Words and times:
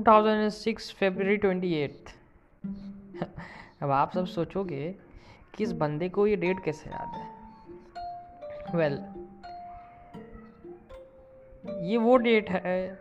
2006 0.00 0.92
फरवरी 0.92 1.36
twenty 1.36 1.84
अब 3.82 3.90
आप 3.90 4.12
सब 4.12 4.26
सोचोगे 4.26 4.94
कि 5.54 5.64
इस 5.64 5.72
बंदे 5.72 6.08
को 6.08 6.26
ये 6.26 6.36
डेट 6.36 6.64
कैसे 6.64 6.90
याद 6.90 7.08
है? 7.08 7.28
वेल 8.78 8.96
well, 8.96 9.20
ये 11.84 11.96
वो 11.96 12.16
डेट 12.16 12.50
है 12.50 12.98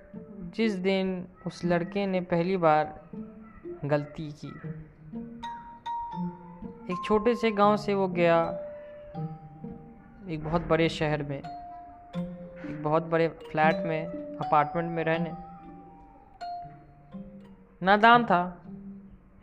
जिस 0.55 0.73
दिन 0.73 1.27
उस 1.47 1.65
लड़के 1.65 2.07
ने 2.07 2.21
पहली 2.21 2.57
बार 2.57 3.09
गलती 3.85 4.31
की। 4.31 4.47
एक 6.93 6.97
छोटे 7.05 7.35
से 7.35 7.51
गाँव 7.51 7.77
से 7.77 7.93
वो 7.93 8.07
गया 8.07 8.43
एक 10.29 10.41
बहुत 10.43 10.61
बड़े 10.61 10.89
शहर 10.89 11.23
में 11.23 11.39
एक 12.69 12.83
बहुत 12.83 13.03
बड़े 13.03 13.27
फ्लैट 13.27 13.75
में 13.75 14.05
अपार्टमेंट 14.37 14.91
में 14.91 15.03
रहने। 15.03 15.48
नादान 17.83 18.25
था, 18.25 18.61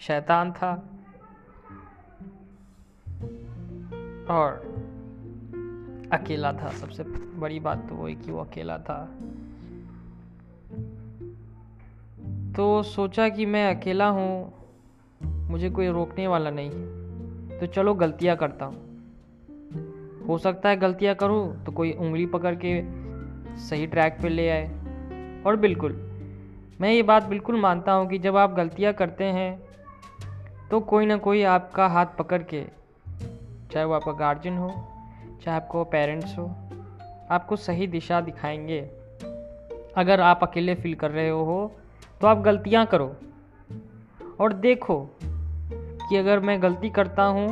शैतान 0.01 0.53
था। 0.53 0.73
और 4.31 4.77
अकेला 6.13 6.53
था, 6.53 6.69
सबसे 6.69 7.03
बड़ी 7.39 7.61
बात 7.61 7.89
तो 7.89 7.95
वही 7.95 8.15
कि 8.15 8.33
वो 8.33 8.41
अकेला 8.41 8.79
था। 8.79 9.05
तो 12.57 12.83
सोचा 12.83 13.29
कि 13.29 13.47
मैं 13.47 13.75
अकेला 13.75 14.09
हूँ, 14.09 14.53
मुझे 15.23 15.71
कोई 15.71 15.89
रोकने 15.89 16.27
वाला 16.27 16.51
नहीं। 16.51 16.71
है 16.71 17.61
तो 17.61 17.67
चलो 17.67 17.95
गलतियाँ 17.95 18.37
करता 18.37 18.65
हूँ। 18.65 18.87
हो 20.27 20.39
सकता 20.39 20.69
है 20.69 20.77
गलतियाँ 20.77 21.15
करूँ 21.15 21.65
तो 21.65 21.73
कोई 21.73 21.93
उंगली 21.93 22.27
पकड़ 22.27 22.55
के 22.65 22.83
सही 23.57 23.87
ट्रैक 23.87 24.19
पे 24.23 24.29
ले 24.29 24.51
आए। 24.51 24.67
और 25.47 25.57
बिल्कुल 25.57 26.16
मैं 26.81 26.91
ये 26.93 27.03
बात 27.03 27.25
बिल्कुल 27.25 27.61
मानता 27.61 27.93
हूँ 27.93 28.09
कि 28.09 28.19
जब 28.19 28.37
आप 28.37 28.55
गलतियाँ 28.55 28.93
करते 28.93 29.25
हैं 29.25 29.59
तो 30.71 30.81
कोई 30.81 31.07
ना 31.07 31.17
कोई 31.17 31.43
आपका 31.43 31.87
हाथ 31.87 32.07
पकड़ 32.19 32.43
के, 32.43 32.63
चाहे 33.73 33.85
वो 33.85 33.95
आपका 33.95 34.13
गार्जियन 34.13 34.57
हो, 34.59 34.69
चाहे 35.45 35.57
आपको 35.57 35.85
पेरेंट्स 35.85 36.37
हो, 36.39 36.47
आपको 37.31 37.57
सही 37.57 37.87
दिशा 37.87 38.21
दिखाएँगे। 38.21 38.81
अगर 39.97 40.21
आप 40.21 40.41
अकेले 40.43 40.75
फील 40.75 40.95
कर 40.95 41.11
रहे 41.11 41.29
हो 41.29 41.73
तो 42.21 42.27
आप 42.27 42.39
गलतियाँ 42.39 42.85
करो। 42.87 43.15
और 44.41 44.53
देखो 44.53 44.99
कि 45.23 46.17
अगर 46.17 46.41
मैं 46.41 46.63
गलती 46.63 46.91
करता 46.91 47.25
हूँ 47.25 47.49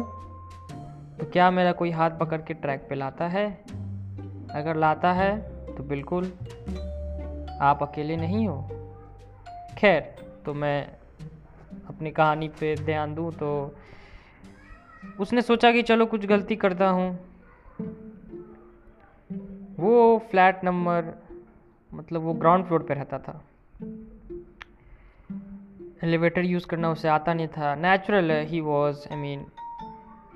तो 1.18 1.30
क्या 1.32 1.50
मेरा 1.50 1.72
कोई 1.72 1.90
हाथ 1.90 2.10
पकड़ 2.10 2.40
के 2.40 2.54
ट्रैक 2.54 2.86
पे 2.88 2.94
लाता 2.94 3.28
है? 3.28 3.48
अगर 4.54 4.76
लाता 4.76 5.12
है 5.12 5.36
तो 5.66 5.82
बिल्कुल 5.82 6.32
आप 7.60 7.82
अकेले 7.82 8.16
नहीं 8.16 8.46
हो। 8.48 8.73
खैर 9.78 10.00
तो 10.46 10.54
मैं 10.54 10.86
अपनी 11.88 12.10
कहानी 12.10 12.48
पे 12.48 12.74
ध्यान 12.76 13.14
दूँ 13.14 13.32
तो 13.32 13.74
उसने 15.20 15.42
सोचा 15.42 15.72
कि 15.72 15.82
चलो 15.82 16.06
कुछ 16.06 16.26
गलती 16.26 16.56
करता 16.56 16.88
हूँ। 16.88 17.08
वो 19.78 20.18
फ्लैट 20.30 20.64
नंबर 20.64 21.12
मतलब 21.94 22.20
वो 22.20 22.32
ग्राउंड 22.34 22.64
फ्लोर 22.66 22.82
पे 22.82 22.94
रहता 22.94 23.18
था। 23.18 23.42
एलिवेटर 26.04 26.44
यूज़ 26.44 26.66
करना 26.66 26.90
उसे 26.90 27.08
आता 27.08 27.34
नहीं 27.34 27.48
था। 27.48 27.74
नेचुरल 27.74 28.30
है 28.30 28.60
was 28.60 29.08
I 29.12 29.16
mean 29.16 29.46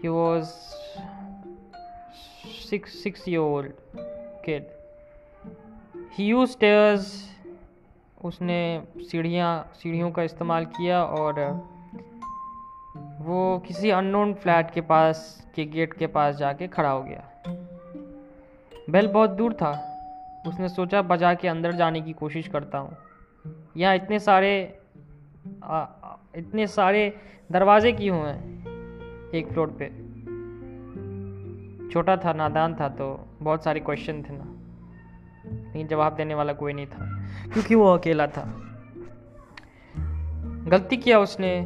he 0.02 0.08
was 0.08 0.48
six 2.68 3.02
six 3.02 3.28
year 3.28 3.38
old 3.38 3.72
kid 4.44 4.64
he 6.12 6.26
use 6.26 6.50
stairs 6.50 7.06
उसने 8.24 8.82
सीढ़ियाँ 8.98 9.72
सीढ़ियों 9.74 10.10
का 10.10 10.22
इस्तेमाल 10.22 10.64
किया 10.64 11.04
और 11.04 11.40
वो 13.20 13.58
किसी 13.66 13.90
अननोन 13.90 14.34
फ्लैट 14.34 14.70
के 14.70 14.80
पास 14.80 15.48
के 15.54 15.64
गेट 15.64 15.92
के 15.92 16.06
पास 16.06 16.36
जाके 16.36 16.68
खड़ा 16.68 16.90
हो 16.90 17.02
गया। 17.02 17.24
बेल 18.90 19.06
बहुत 19.06 19.30
दूर 19.30 19.52
था। 19.52 19.84
उसने 20.46 20.68
सोचा 20.68 21.02
बजा 21.02 21.34
के 21.34 21.48
अंदर 21.48 21.72
जाने 21.72 22.00
की 22.00 22.12
कोशिश 22.12 22.48
करता 22.48 22.78
हूँ। 22.78 22.96
यहाँ 23.76 23.96
इतने 23.96 24.18
सारे 24.18 24.78
आ, 25.64 25.86
इतने 26.36 26.66
सारे 26.66 27.16
दरवाजे 27.52 27.92
क्यों 27.92 28.18
हैं? 28.18 28.38
एक 29.34 29.48
फ्लोर 29.48 29.76
पे। 29.82 30.08
छोटा 31.90 32.16
था 32.16 32.32
नादान 32.32 32.74
था 32.74 32.88
तो 32.88 33.28
बहुत 33.40 33.64
सारे 33.64 33.80
क्वेश्चन 33.80 34.22
थे 34.22 34.28
ना। 34.30 34.57
लेकिन 35.68 35.86
जवाब 35.86 36.14
देने 36.14 36.34
वाला 36.34 36.52
कोई 36.52 36.72
नहीं 36.72 36.86
था, 36.86 37.06
क्योंकि 37.52 37.74
वो 37.74 37.92
अकेला 37.94 38.26
था। 38.26 38.44
गलती 40.68 40.96
किया 40.96 41.18
उसने। 41.20 41.60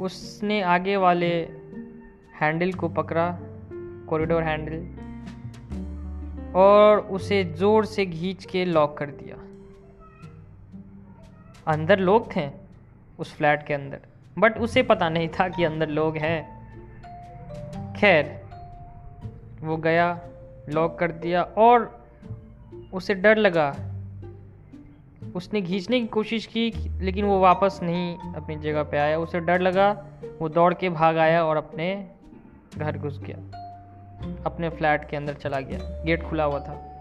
उसने 0.00 0.60
आगे 0.62 0.96
वाले 0.96 1.28
हैंडल 2.40 2.72
को 2.72 2.88
पकड़ा 2.88 3.26
कॉरिडोर 4.08 4.42
हैंडल 4.42 4.84
और 6.54 6.98
उसे 6.98 7.42
ज़ोर 7.44 7.84
से 7.84 8.06
घींच 8.06 8.44
के 8.44 8.64
लॉक 8.64 8.96
कर 8.98 9.10
दिया। 9.12 9.36
अंदर 11.66 11.98
लोग 11.98 12.36
थे 12.36 12.48
उस 13.18 13.34
फ्लैट 13.34 13.66
के 13.66 13.74
अंदर 13.74 14.00
बट 14.36 14.58
उसे 14.58 14.82
पता 14.82 15.08
नहीं 15.08 15.28
था 15.28 15.48
कि 15.48 15.64
अंदर 15.64 15.88
लोग 15.88 16.16
हैं। 16.16 16.54
खैर, 17.94 18.24
वो 19.62 19.76
गया 19.76 20.20
लॉक 20.68 20.98
कर 20.98 21.12
दिया, 21.12 21.42
और 21.42 21.95
उसे 22.92 23.14
डर 23.14 23.36
लगा। 23.36 23.76
उसने 25.34 25.62
खींचने 25.62 26.00
की 26.00 26.06
कोशिश 26.06 26.46
की, 26.46 26.72
लेकिन 27.04 27.24
वो 27.24 27.40
वापस 27.40 27.80
नहीं 27.82 28.18
अपनी 28.34 28.56
जगह 28.56 28.82
पे 28.82 28.96
आया। 28.96 29.18
उसे 29.18 29.40
डर 29.40 29.60
लगा, 29.60 30.06
वो 30.40 30.48
दौड़ 30.48 30.74
के 30.74 30.88
भाग 30.88 31.18
आया 31.18 31.44
और 31.44 31.56
अपने 31.56 32.10
घर 32.78 32.98
घुस 32.98 33.18
गया। 33.18 33.36
अपने 34.46 34.68
फ्लैट 34.68 35.08
के 35.08 35.16
अंदर 35.16 35.34
चला 35.34 35.60
गया। 35.60 36.04
गेट 36.04 36.22
खुला 36.22 36.44
हुआ 36.44 36.60
था। 36.60 36.92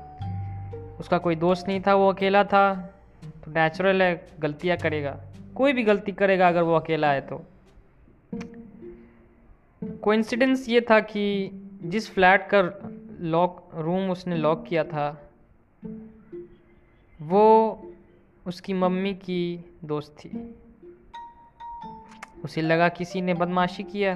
उसका 1.00 1.18
कोई 1.18 1.36
दोस्त 1.36 1.68
नहीं 1.68 1.82
था, 1.88 1.96
वो 1.96 2.12
अकेला 2.12 2.44
था। 2.44 2.94
तो 3.26 3.52
नेचुरल 3.52 4.02
है, 4.02 4.28
गलतियाँ 4.40 4.78
करेगा। 4.78 5.20
कोई 5.56 5.74
भी 5.74 5.84
गलती 5.84 6.12
करेगा 6.12 6.48
अगर 6.48 6.62
वो 6.62 6.76
अकेला 6.76 7.12
है 7.12 7.22
तो। 7.22 7.46
कोइंसिडेंस 9.84 10.70
ये 10.70 10.82
था 10.82 11.00
कि 11.00 11.52
जिस 11.84 12.14
फ्लैट 12.14 12.48
का 12.54 12.90
लॉक 13.20 13.70
रूम 13.76 14.10
उसने 14.10 14.38
लॉक 14.38 14.66
किया 14.68 14.84
था 14.84 15.25
वो 17.22 17.82
उसकी 18.48 18.74
मम्मी 18.74 19.14
की 19.14 19.66
दोस्त 19.84 20.16
थी। 20.20 20.56
उसे 22.44 22.62
लगा 22.62 22.90
किसी 22.90 23.22
ने 23.22 23.34
बदमाशी 23.34 23.84
किया। 23.84 24.16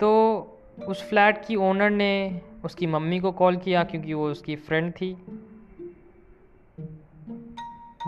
तो 0.00 0.40
उस 0.88 1.08
फ्लैट 1.08 1.46
की 1.46 1.56
ओनर 1.56 1.90
ने 1.90 2.42
उसकी 2.64 2.86
मम्मी 2.86 3.20
को 3.20 3.32
कॉल 3.32 3.56
किया 3.56 3.84
क्योंकि 3.84 4.14
वो 4.14 4.30
उसकी 4.30 4.56
फ्रेंड 4.56 4.92
थी। 4.92 5.12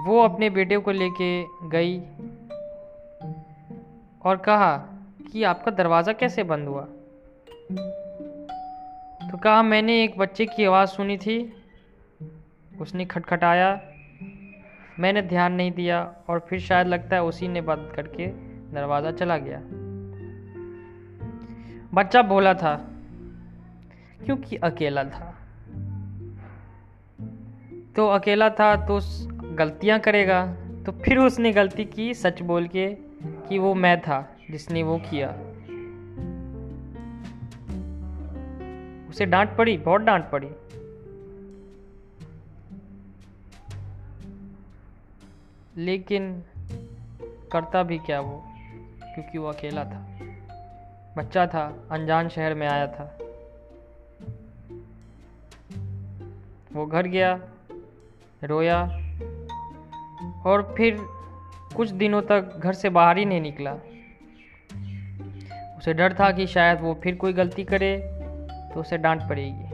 वो 0.06 0.20
अपने 0.20 0.50
बेटे 0.50 0.78
को 0.78 0.91
लेके 0.91 1.44
गई 1.68 2.00
और 4.24 4.36
कहा 4.36 4.76
कि 5.32 5.42
आपका 5.42 5.70
दरवाज़ा 5.70 6.12
कैसे 6.12 6.42
बंद 6.42 6.68
हुआ? 6.68 6.82
तो 9.30 9.38
कहा, 9.38 9.62
मैंने 9.62 10.04
एक 10.04 10.18
बच्चे 10.18 10.46
की 10.46 10.64
आवाज़ 10.64 10.88
सुनी 10.88 11.16
थी। 11.16 11.61
उसने 12.82 13.04
खटखटाया। 13.04 13.81
मैंने 14.98 15.22
ध्यान 15.22 15.53
नहीं 15.53 15.72
दिया 15.72 16.00
और 16.28 16.47
फिर 16.48 16.60
शायद 16.60 16.87
लगता 16.87 17.16
है 17.16 17.22
उसी 17.22 17.48
ने 17.48 17.60
बंद 17.60 17.93
करके 17.97 18.26
दरवाज़ा 18.72 19.10
चला 19.10 19.37
गया। 19.38 19.60
बच्चा 21.94 22.22
बोला 22.22 22.54
था, 22.54 22.75
क्योंकि 24.25 24.56
अकेला 24.56 25.04
था। 25.04 25.28
तो 27.97 28.06
अकेला 28.09 28.48
था 28.51 28.74
तो 28.86 28.98
गलतियाँ 29.54 29.98
करेगा 30.01 30.45
तो 30.86 30.92
फिर 30.92 31.18
उसने 31.18 31.53
गलती 31.53 31.84
की 31.84 32.12
सच 32.15 32.42
बोल 32.42 32.66
के 32.66 32.86
कि 33.48 33.59
वो 33.59 33.74
मैं 33.74 34.01
था 34.01 34.21
जिसने 34.51 34.83
वो 34.83 34.97
किया। 35.04 35.28
उसे 39.10 39.27
डांट 39.27 39.56
पड़ी, 39.56 39.77
बहुत 39.77 40.01
डांट 40.01 40.30
पड़ी। 40.30 40.48
लेकिन 45.77 46.42
करता 47.53 47.83
भी 47.83 47.98
क्या 47.98 48.21
वो? 48.21 48.45
क्योंकि 49.15 49.39
वो 49.39 49.48
अकेला 49.48 49.84
था। 49.84 50.19
बच्चा 51.16 51.47
था, 51.47 51.89
अनजान 51.91 52.28
शहर 52.28 52.54
में 52.54 52.69
आया 52.69 52.86
था। 52.86 53.19
वो 56.72 56.86
घर 56.86 57.07
गया, 57.07 57.41
रोया 58.45 58.83
और 60.47 60.74
फिर 60.77 60.97
कुछ 61.77 61.91
दिनों 61.91 62.22
तक 62.22 62.57
घर 62.57 62.72
से 62.72 62.89
बाहर 62.89 63.18
ही 63.18 63.25
नहीं 63.25 63.41
निकला। 63.41 63.75
उसे 65.78 65.95
डर 65.95 66.13
था 66.13 66.33
कि 66.33 66.47
शायद 66.47 66.80
वो 66.80 66.95
फिर 66.95 67.15
कोई 67.15 67.33
गलती 67.33 67.65
करे 67.65 67.98
तो 68.75 68.80
उसे 68.80 68.98
डांट 68.98 69.28
पड़ेगी। 69.28 69.72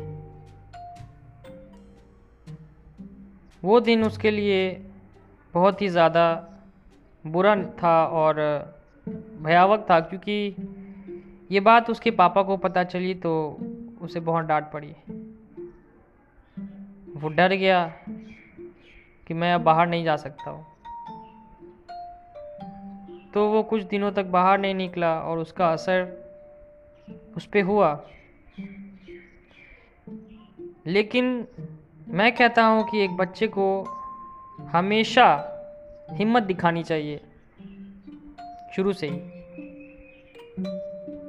वो 3.65 3.81
दिन 3.81 4.05
उसके 4.05 4.31
लिए 4.31 4.88
बहुत 5.59 5.83
ही 5.83 5.89
ज़्यादा 5.89 6.25
बुरा 7.25 7.55
था 7.83 8.05
और 8.07 8.35
भयावक 9.43 9.87
था, 9.91 10.01
क्योंकि 10.01 10.55
ये 11.51 11.61
बात 11.61 11.91
उसके 11.91 12.11
पापा 12.11 12.43
को 12.43 12.57
पता 12.57 12.85
चली 12.85 13.15
तो 13.15 13.33
उसे 14.01 14.21
बहुत 14.21 14.45
डांट 14.45 14.71
पड़ी। 14.73 14.95
वो 17.17 17.29
डर 17.29 17.55
गया 17.55 17.85
कि 19.27 19.35
मैं 19.35 19.53
अब 19.55 19.61
बाहर 19.61 19.87
नहीं 19.87 20.05
जा 20.05 20.17
सकता 20.17 20.51
हूँ। 20.51 20.67
तो 23.35 23.49
वो 23.49 23.63
कुछ 23.63 23.83
दिनों 23.83 24.13
तक 24.13 24.27
बाहर 24.27 24.59
नहीं 24.59 24.75
निकला 24.75 25.15
और 25.21 25.39
उसका 25.39 25.73
असर 25.73 26.07
उस 27.37 27.47
पर 27.47 27.63
हुआ। 27.63 27.93
लेकिन 30.87 31.47
मैं 32.09 32.35
कहता 32.37 32.65
हूँ 32.65 32.89
कि 32.91 33.05
एक 33.05 33.17
बच्चे 33.17 33.47
को 33.49 33.67
हमेशा 34.61 35.55
हिम्मत 36.11 36.43
दिखानी 36.43 36.83
चाहिए। 36.83 37.21
शुरू 38.77 38.93
से 38.93 39.09
ही। 39.09 39.19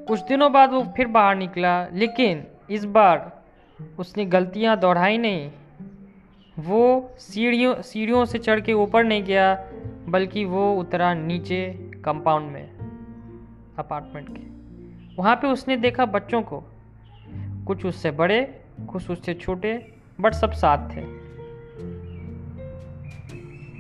कुछ 0.06 0.22
दिनों 0.22 0.52
बाद 0.52 0.72
वो 0.72 0.84
फिर 0.84 1.08
बाहर 1.08 1.36
निकला, 1.36 1.88
लेकिन 1.88 2.48
इस 2.70 2.86
बार 2.86 3.44
उसने 4.00 4.26
गलतियाँ 4.26 4.80
दोहराई 4.80 5.18
नहीं। 5.18 5.52
वो 6.60 7.12
सीढ़ियों 7.18 7.82
सीढ़ियों 7.82 8.26
से 8.26 8.40
चढ़ 8.40 8.62
के 8.62 8.74
ऊपर 8.74 9.04
नहीं 9.04 9.24
गया, 9.24 9.68
बल्कि 10.08 10.46
वो 10.46 10.76
उतरा 10.76 11.14
नीचे 11.14 11.92
कंपाउंड 12.06 12.52
में, 12.52 12.72
अपार्टमेंट 13.80 14.28
के। 14.30 14.50
वहाँ 15.16 15.36
पे 15.36 15.48
उसने 15.48 15.78
देखा 15.78 16.06
बच्चों 16.06 16.42
को। 16.42 16.64
कुछ 17.68 17.86
उससे 17.86 18.12
बड़े, 18.12 18.62
कुछ 18.90 19.10
उससे 19.10 19.34
छोटे, 19.34 19.94
बट 20.22 20.34
सब 20.34 20.52
साथ 20.52 20.90
थे। 20.90 21.19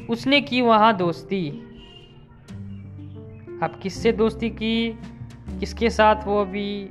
उसने 0.10 0.42
की 0.42 0.62
वहाँ 0.62 0.98
दोस्ती। 0.98 1.50
अब 3.64 3.80
किससे 3.84 4.12
दोस्ती 4.12 4.50
की? 4.50 5.00
किसके 5.60 5.90
साथ 5.90 6.16
वो 6.26 6.42
अभी 6.42 6.90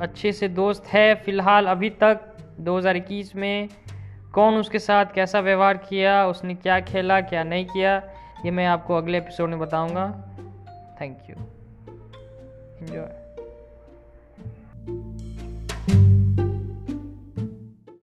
अच्छे 0.00 0.32
से 0.32 0.48
दोस्त 0.48 0.86
है? 0.86 1.14
फ़िलहाल 1.14 1.66
अभी 1.66 1.90
तक 1.90 2.20
2021 2.60 3.36
में 3.36 3.68
कौन 4.34 4.54
उसके 4.54 4.78
साथ 4.78 5.06
कैसा 5.14 5.40
व्यवहार 5.40 5.76
किया? 5.76 6.26
उसने 6.26 6.54
क्या 6.54 6.80
खेला, 6.80 7.20
क्या 7.20 7.44
नहीं 7.44 7.66
किया? 7.66 8.02
ये 8.44 8.50
मैं 8.50 8.66
आपको 8.66 8.94
अगले 8.94 9.18
एपिसोड 9.18 9.48
में 9.48 9.58
बताऊँगा। 9.58 10.24
Thank 11.00 11.18
you 11.30 11.36
enjoy 12.80 13.17